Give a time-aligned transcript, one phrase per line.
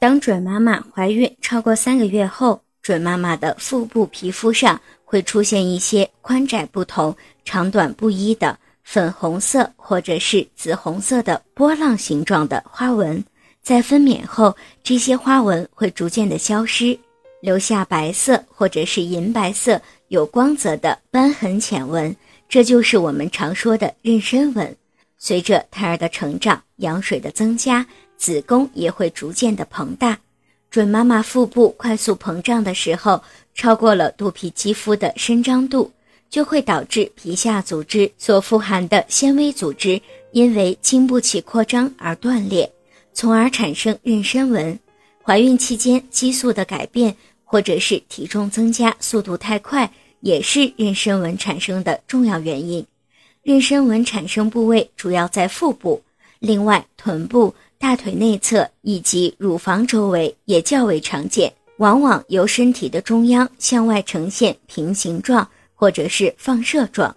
[0.00, 7.14] 当准妈妈怀孕超过三个月后，准妈妈的腹部皮肤上会出现一些宽窄不同、
[7.44, 13.22] 长短不一的粉红色或者是紫红色的波浪形状的花纹。
[13.60, 16.96] 在分娩后，这些花纹会逐渐的消失，
[17.40, 22.14] 留下白色或者是银白色有光泽的斑痕浅纹，
[22.48, 24.76] 这就是我们常说的妊娠纹。
[25.18, 27.84] 随着胎儿的成长，羊水的增加，
[28.18, 30.18] 子宫也会逐渐的膨大。
[30.70, 33.22] 准妈妈腹部快速膨胀的时候，
[33.54, 35.90] 超过了肚皮肌肤的伸张度，
[36.28, 39.98] 就会导致皮下组织所富含的纤维组织
[40.32, 42.70] 因为经不起扩张而断裂。
[43.14, 44.78] 从而产生妊娠纹，
[45.24, 52.84] 怀孕期间激素的改变，或者是体重增加速度太快，也是妊娠纹产生的重要原因。
[53.42, 56.02] 妊娠纹产生部位主要在腹部，
[56.38, 67.14] 另外臀部、大腿内侧以及乳房周围也较为常见，往往由身体的中央向外呈现平行状或者是放射状。